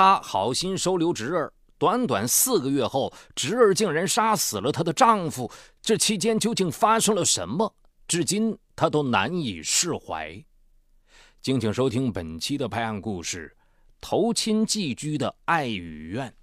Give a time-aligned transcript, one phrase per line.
[0.00, 5.52] 她好心收留侄儿，短短四个月后，侄儿竟然杀死了她的丈夫。
[5.82, 7.74] 这期间究竟发生了什么？
[8.08, 10.42] 至今她都难以释怀。
[11.42, 13.54] 敬请收听本期的拍案故事：
[14.00, 16.34] 投亲寄居的爱与怨。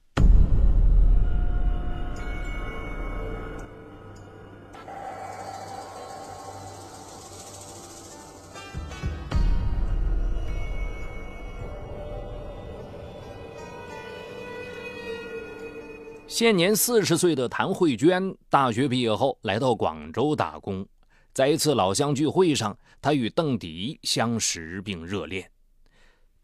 [16.38, 20.88] 现年四十岁的谭慧娟，大学毕业后来到广州打工。
[21.34, 25.50] 在一次老乡聚会上，她与邓迪相识并热恋。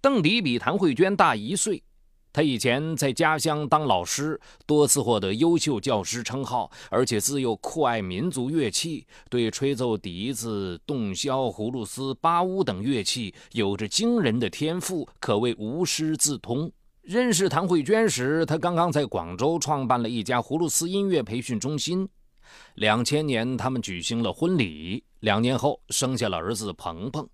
[0.01, 1.83] 邓迪比谭慧娟大一岁，
[2.31, 16.71] 他以前在家乡当老师，多次获得优秀教师称号，而且自幼酷爱民族乐器，对吹奏笛子、洞箫、葫芦丝、巴乌等乐器有着惊人的天赋，可谓无师自通。
[17.03, 22.07] 认识谭慧娟时，她刚刚在广州创办了一家葫芦丝音乐培训中心。
[22.75, 27.27] 两千年，他们举行了婚礼，两年后生下了儿子鹏鹏。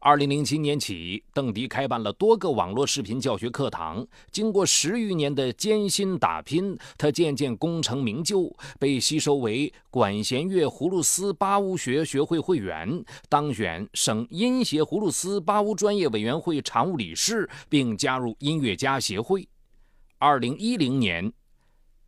[0.00, 4.06] 二零零七年起，邓迪开办了多个网络视频教学课堂。
[4.30, 19.48] 经过十余年的艰辛打拼，他渐渐功成名就，被吸收为管弦乐葫芦丝巴乌学学会会员，当选省音协葫芦丝巴乌专业委员会常务理事，并加入音乐家协会。
[20.18, 21.32] 二零一零年，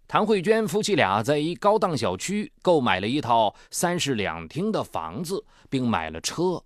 [0.06, 6.62] 谭慧娟夫妻俩在一高档小区购买了一套三室两厅的房子，并买了车。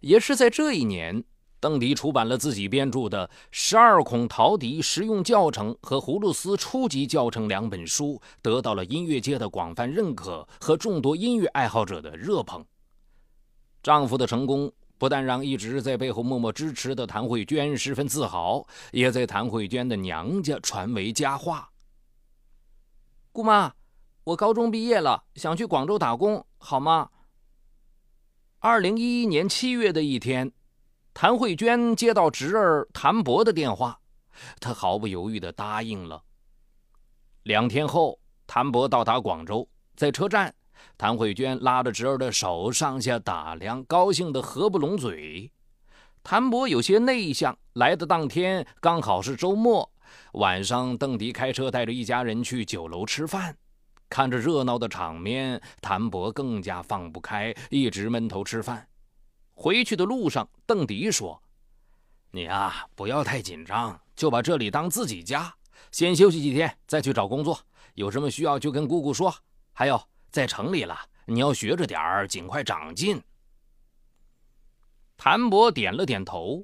[0.00, 1.24] 也是在这一年，
[1.58, 12.64] 邓迪出版了自己编著的《十二孔陶笛实用教程》和《葫芦丝初级教程》两本书，得到了音乐界的广泛认可和众多音乐爱好者的热捧。
[13.82, 21.70] 丈夫的成功不但让一直在背后默默支持的谭慧娟十分自豪，也在谭慧娟的娘家传为佳话。
[23.32, 23.72] 姑妈，
[24.24, 27.10] 我高中毕业了，想去广州打工，好吗？
[28.68, 30.50] 二零一一年七月的一天，
[31.14, 33.96] 谭慧娟接到侄儿谭博的电话，
[34.58, 36.20] 她毫不犹豫地答应了。
[37.44, 40.52] 两天后，谭博到达广州，在车站，
[40.98, 45.52] 谭慧娟拉着侄儿的手上下打量，高兴得合不拢嘴。
[46.24, 49.88] 谭博有些内向，来的当天刚好是周末，
[50.32, 53.56] 晚上邓迪开车带着一家人去酒楼吃饭。
[54.08, 58.88] 看着热闹的场面，谭博更加放不开，一直闷头吃饭。
[59.52, 61.42] 回去的路上，邓迪说
[62.30, 65.54] ：“你啊，不要太紧张，就把这里当自己家。
[65.90, 67.58] 先休息几天，再去找工作。
[67.94, 69.34] 有什么需要就跟姑姑说。
[69.72, 70.00] 还有，
[70.30, 73.22] 在城里了，你要学着点儿，尽快长进。”
[75.16, 76.62] 谭博点了点头。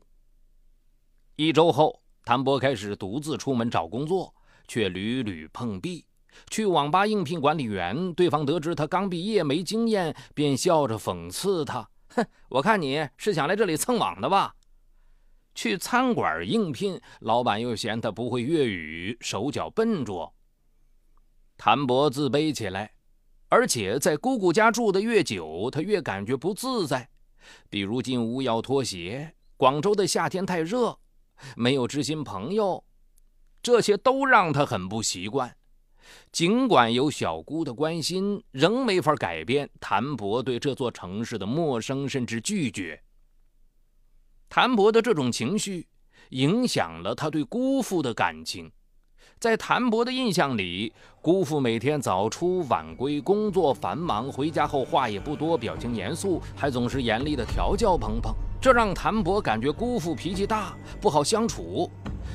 [1.36, 4.34] 一周后，谭博开始独自出门找工作，
[4.68, 6.04] 却屡屡碰壁。
[6.50, 14.54] 去网吧应聘管理员，对方得知他刚毕业没经验，便笑着讽刺他：“哼，我看你是想来这里蹭网的吧？”
[15.54, 20.34] 去餐馆应聘，老板又嫌他不会粤语，手脚笨拙。
[21.58, 22.92] 谭博自卑起来，
[23.48, 27.08] 而且在姑姑家住的越久，他越感觉不自在。
[27.68, 30.98] 比如进屋要脱鞋，广州的夏天太热，
[31.54, 32.82] 没有知心朋友，
[33.62, 35.54] 这些都让他很不习惯。
[36.30, 43.00] 尽管有小姑的关心，仍没法改变谭博对这座城市的陌生甚至拒绝。
[44.48, 45.86] 谭博的这种情绪
[46.30, 48.70] 影响了他对姑父的感情。
[49.38, 61.90] 在谭博的印象里，姑父每天早出晚归，工作繁忙，回家后话也不多，表情严肃，还总是严厉地调教鹏鹏，这让谭博感觉姑父脾气大，不好相处。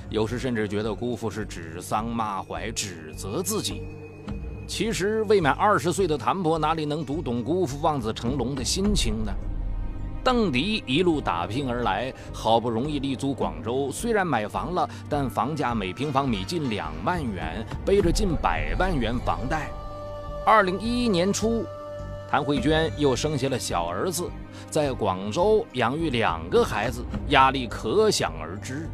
[0.10, 3.84] 有时甚至觉得姑父是指桑骂槐，指责自己。
[4.66, 9.32] 其实未满二十岁的谭伯哪里能读懂姑父望子成龙的心情呢？
[10.24, 19.70] 邓迪一路打拼而来，好不容易立足广州，虽然买房了，但房价每平方米近两万元，背着近百万元房贷。
[20.46, 21.66] 二零一一年初，
[22.30, 24.30] 谭慧娟又生下了小儿子，
[24.70, 28.90] 在广州养育两个孩子，压力可想而知。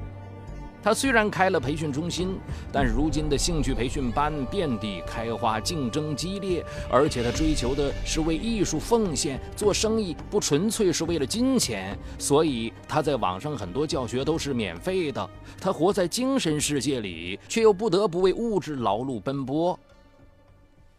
[0.83, 2.37] 他虽然开了培训中心，
[2.71, 9.39] 但如今的兴趣培训班遍地开花，竞争激烈，而且他追求的是为艺术奉献。
[9.55, 15.29] 做生意不纯粹是为了金钱，所以他在网上很多教学都是免费的。
[15.57, 19.79] 他活在精神世界里，却又不得不为物质劳碌奔波。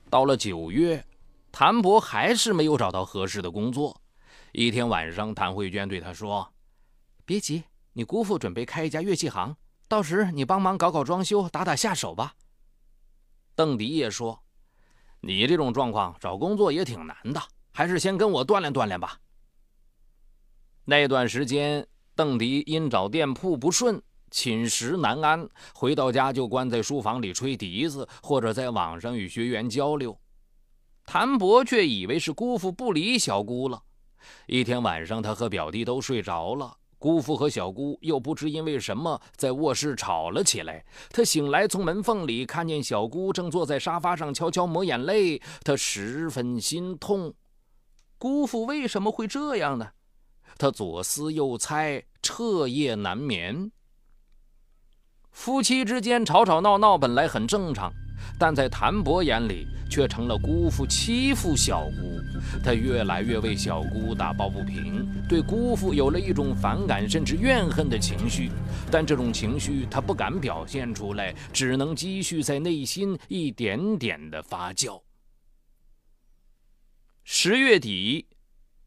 [0.09, 1.05] 到了九月，
[1.53, 4.01] 谭博还是没有找到合适的工作。
[4.53, 6.49] 一天晚上，谭慧娟对他说
[7.27, 9.55] ：“别急，你姑父准备开一家乐器行。”
[9.95, 12.35] 到时你帮忙搞搞装修，打打下手吧。
[13.55, 14.43] 邓迪也说
[15.23, 19.21] ：“你这种状况找工作也挺难的，还是先跟我锻炼锻炼吧。”
[20.85, 21.87] 那段时间，
[22.17, 24.03] 邓迪因找店铺不顺，
[24.33, 30.19] 寝食难安，回到家就关在书房里吹笛子，或者在网上与学员交流。
[31.07, 33.81] 谭博却以为是姑父不理小姑了。
[34.49, 36.77] 一天晚上，他和表弟都睡着了。
[37.05, 40.83] 姑父和小姑又不知因为什么在卧室吵了起来。
[41.11, 47.35] 他醒来，从门缝里看见小姑正坐在沙发上悄悄抹眼泪，他十分心痛。
[48.17, 49.87] 姑父为什么会这样呢？
[50.57, 53.71] 他左思右猜，彻夜难眠。
[55.31, 57.93] 夫妻之间吵吵闹闹本来很正常。
[58.39, 62.21] 但在谭博眼里，却成了姑父欺负小姑。
[62.63, 68.51] 他越来越为小姑打抱不平，对姑父有了一种反感甚至怨恨的情绪。
[68.91, 75.01] 但这种情绪他不敢表现出来，只能积蓄在内心，一点点的发酵。
[77.23, 78.27] 十月底，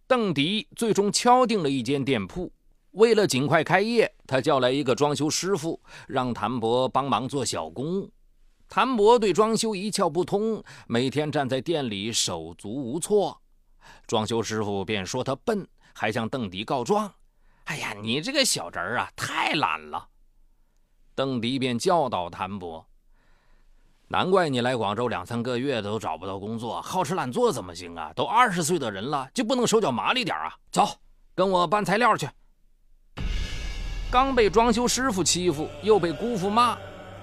[0.07, 2.51] 邓迪最终敲定了一间店铺。
[2.91, 8.09] 为了尽快开业，他叫来一个装修师傅，让谭博帮忙做小工。
[8.69, 13.41] 谭博对装修一窍不通，每天站在店里手足无措。
[14.05, 17.11] 装修师傅便说他笨，还向邓迪告状
[17.65, 20.07] ：“哎呀，你这个小侄儿啊，太懒了。”
[21.15, 22.85] 邓迪便教导谭博
[24.09, 28.11] ：“难怪你来广州两三个月都找不到工作，好吃懒做怎么行啊？
[28.13, 30.53] 都二十岁的人了，就不能手脚麻利点啊？
[30.71, 30.85] 走，
[31.33, 32.29] 跟我搬材料去。”
[34.11, 36.77] 刚被装修师傅欺负，又被姑父骂。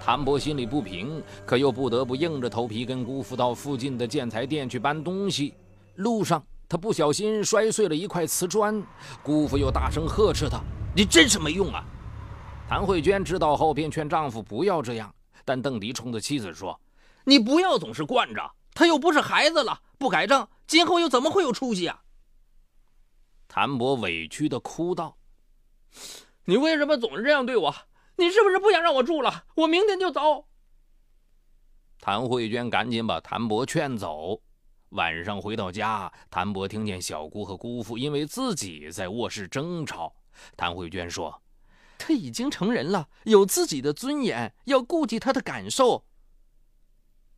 [0.05, 5.55] 谭博心里不平，可又不得不硬着头皮跟姑父到附近的建材店去搬东西。
[5.95, 8.85] 路上，他不小心摔碎了一块瓷砖，
[9.23, 10.61] 姑父又大声呵斥他
[10.95, 11.83] ：“你真是没用啊！”
[12.69, 15.11] 谭慧娟知道后便劝丈夫不要这样，
[15.43, 16.79] 但邓迪冲着妻子说
[17.25, 18.43] ：“你不要总是惯着
[18.75, 22.03] 他，又不是孩子了，不改正，今后又怎么会有出息啊？”
[23.49, 25.17] 谭博委屈地哭道
[26.45, 27.75] ：“你为什么总是这样对我？”
[28.17, 29.45] 你是不是不想让我住了？
[29.57, 30.47] 我明天就走。
[32.01, 34.41] 谭慧娟赶紧把谭博劝走。
[34.91, 40.15] 晚上回到家，谭博听见小姑和姑父因为自己在卧室争吵。
[40.57, 41.43] 谭慧娟说
[41.99, 46.05] ：“他已经成人了，有自己的尊严，要顾及他的感受。”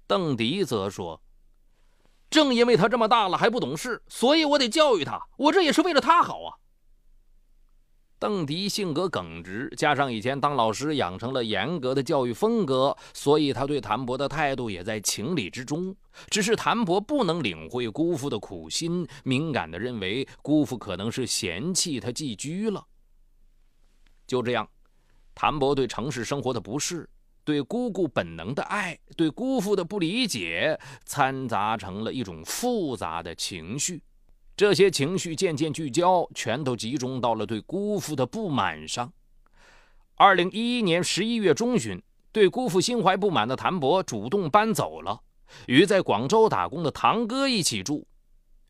[0.07, 1.23] 邓迪则说
[2.29, 5.27] ：“正因为他这么大了还不懂事，所以我得教育他。
[5.39, 6.59] 我这也是为了他好啊。”
[8.19, 15.95] 邓迪性格耿直，加上以前当老师养成了严格的教育风格，所以他对谭博的态度也在情理之中。
[16.31, 22.83] 只是谭博不能领会姑父的苦心，敏感地认为姑父可能是嫌弃他寄居了。
[24.27, 24.67] 就这样，
[25.35, 27.07] 谭博对城市生活的不适，
[27.45, 34.03] 对姑姑本能的爱，对姑父的不理解，掺杂成了一种复杂的情绪。
[34.57, 39.13] 这些情绪渐渐聚焦，全都集中到了对姑父的不满上。
[40.15, 45.21] 二零一一年十一月中旬，对姑父心怀不满的谭博主动搬走了，
[45.67, 48.07] 与在广州打工的堂哥一起住。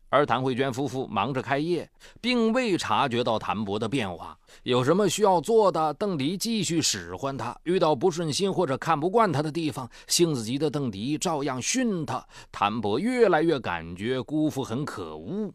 [0.09, 1.89] 而谭慧娟夫妇忙着开业，
[2.19, 4.37] 并未察觉到谭博的变化。
[4.63, 12.25] 有什么需要做的，邓迪继续使唤他；遇到不顺心或者看不惯他的地方，性子急的邓迪照样训他。
[12.51, 15.53] 谭博越来越感觉姑父很可恶。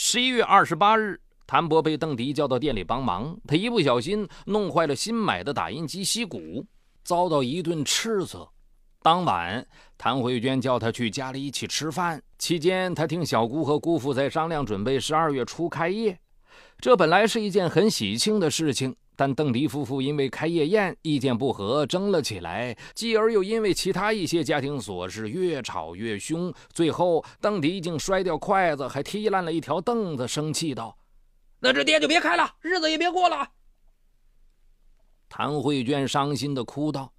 [0.00, 3.36] 十一月二十八日，谭博被邓迪叫到店里帮忙。
[3.48, 6.64] 他一不小心弄坏了新买的打印机硒鼓，
[7.02, 8.48] 遭到一顿斥责。
[9.02, 9.66] 当晚，
[9.98, 12.22] 谭慧娟叫他去家里一起吃饭。
[12.38, 16.16] 期间，他听小姑和姑父在商量准备十二月初开业。
[16.78, 18.94] 这本来是一件很喜庆的事情。
[19.18, 26.54] 但邓迪夫妇因为开夜宴意见不合，争了起来，继而又因为其他一些家庭琐事越吵越凶。
[26.72, 30.96] 最后，邓迪竟摔掉筷子，还踢烂了一条凳子，生气道
[31.58, 33.44] ：“那这店就别开了，日子也别过了。”
[35.28, 37.12] 谭慧娟伤心地哭道：“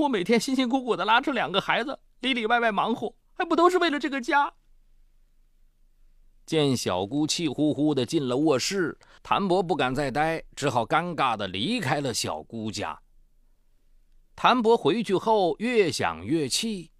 [0.00, 4.50] 我每天辛辛苦苦地拉扯两个孩子，里里外外忙活，还不都是为了这个家？”
[6.46, 12.96] 见小姑气呼呼地进了卧室，谭博不敢再待，只好尴尬地离开了小姑家。
[14.36, 16.92] 谭博回去后越想越气，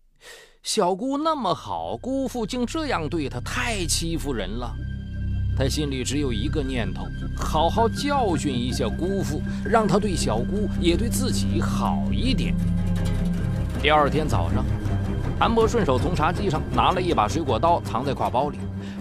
[0.64, 4.74] 小姑那么好，姑父竟这样对她，太欺负人了。
[5.56, 7.04] 他心里只有一个念头：
[7.38, 12.54] 好好教训一下姑父，让他对小姑也对自己好一点。
[13.80, 14.64] 第二天早上，
[15.38, 18.58] 谭博顺手从茶几上拿了一把水果刀，藏在挎包里。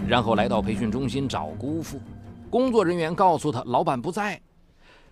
[0.08, 2.00] 然后来到培训中心找姑父，
[2.48, 4.40] 工作人员告诉他老板不在。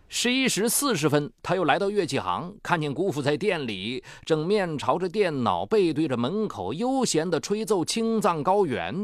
[0.07, 8.95] 十一时四十分，他又来到乐器行，看见姑父在店里正面朝着电脑，背对着门口，悠闲地吹奏《青藏高原》。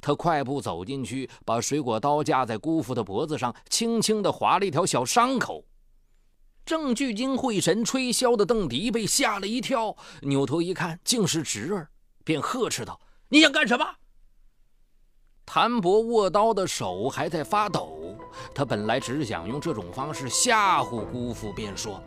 [0.00, 5.62] 他快步走进去，把水果刀架在姑父的脖子上，轻轻地划了一条小伤口。
[6.64, 11.88] 正聚精会神吹箫的邓迪被吓了一跳，扭头一看，竟是侄儿，
[12.24, 12.98] 便呵斥道
[13.28, 13.84] ：“你想干什么？”
[15.46, 18.16] 谭博握刀的手还在发抖，
[18.54, 22.02] 他本来只想用这种方式吓唬姑父，便说：“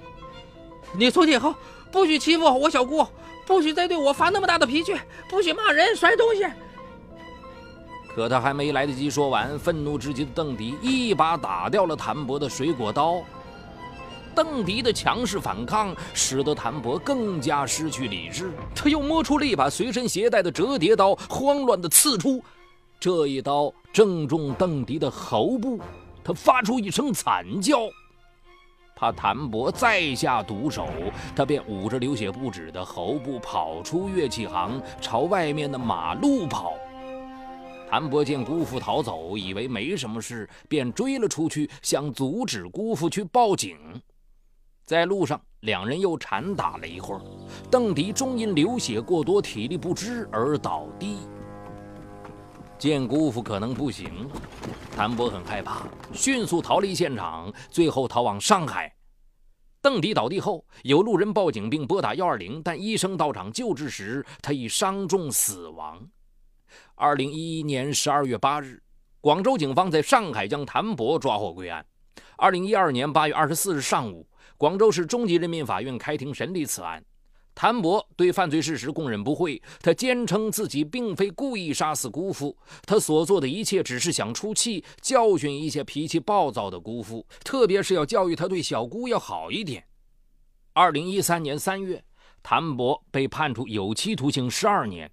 [0.97, 1.53] 你从今以后
[1.91, 3.05] 不许欺负我小姑，
[3.45, 4.95] 不许再对我发那么大的脾气，
[5.29, 6.45] 不许骂人、摔东西。”
[8.13, 13.21] 可他还没来得及说完，愤怒至极的邓迪一把打掉了谭博的水果刀。
[14.33, 22.43] 邓迪的强势反抗使得谭博更加失去理智，他又摸出了一把随身携带的折叠刀，慌乱地刺出。
[22.99, 25.79] 这一刀正中邓迪的喉部，
[26.23, 27.81] 他发出一声惨叫。
[28.95, 30.87] 怕谭博再下毒手，
[31.35, 36.73] 他便捂着流血不止的喉部跑出乐器行，朝外面的马路跑。
[37.87, 43.77] 谭博见姑父逃走，以为没什么事，便追了出去，想阻止姑父去报警。
[44.83, 47.21] 在路上，两人又缠打了一会儿，
[47.69, 51.19] 邓迪终因流血过多、体力不支而倒地。
[52.77, 54.29] 见姑父可能不行，
[54.95, 58.93] 谭博很害怕，迅速逃离现场，最后逃往上海。
[59.81, 66.07] 邓迪倒地后，有路人报警并拨打幺二零，但医生到场救治时，他已伤重死亡。
[66.93, 68.81] 二零一一年十二月八日，
[69.21, 71.83] 广州警方在上海将谭博抓获归案。
[72.37, 74.27] 二零一二年八月二十四日上午。
[74.57, 77.03] 广州市中级人民法院开庭审理此案，
[77.59, 89.83] 谭博对犯罪事实供认不讳，他坚称自己并非故意杀死姑父，他所做的一切只是想出气，教训一些脾气暴躁的姑父，特别是要教育他对小姑要好一点。
[90.73, 92.03] 二零一三年三月，
[92.43, 95.11] 谭博被判处有期徒刑十二年。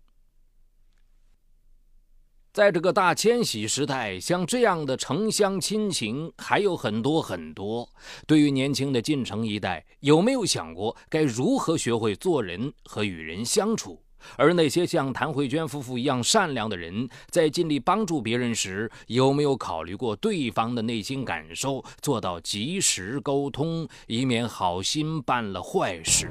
[2.55, 7.89] 在这个大迁徙时代，像这样的城乡亲情还有很多很多。
[8.29, 14.01] 对于年轻的进城一代，有没有想过该如何学会做人和与人相处？
[14.37, 26.31] 而那些像谭慧娟夫妇一样善良的人，在尽力帮助别人时，有没有考虑过对方的内心感受，做到及时沟通，以免好心办了坏事？